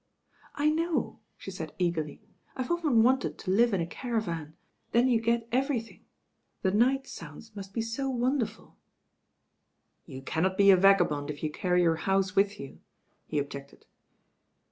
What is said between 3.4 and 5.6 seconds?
live in a caravan, then you get